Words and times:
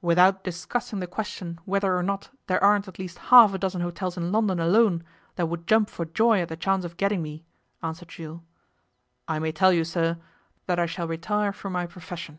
'Without 0.00 0.44
discussing 0.44 1.00
the 1.00 1.06
question 1.08 1.58
whether 1.64 1.96
or 1.96 2.02
not 2.04 2.30
there 2.46 2.62
aren't 2.62 2.86
at 2.86 3.00
least 3.00 3.18
half 3.18 3.52
a 3.54 3.58
dozen 3.58 3.80
hotels 3.80 4.16
in 4.16 4.30
London 4.30 4.60
alone 4.60 5.02
that 5.34 5.46
would 5.46 5.66
jump 5.66 5.90
for 5.90 6.04
joy 6.04 6.40
at 6.40 6.48
the 6.48 6.56
chance 6.56 6.84
of 6.84 6.96
getting 6.96 7.20
me,' 7.20 7.44
answered 7.82 8.10
Jules, 8.10 8.42
'I 9.26 9.38
may 9.40 9.50
tell 9.50 9.72
you, 9.72 9.82
sir, 9.82 10.20
that 10.66 10.78
I 10.78 10.86
shall 10.86 11.08
retire 11.08 11.52
from 11.52 11.72
my 11.72 11.86
profession. 11.86 12.38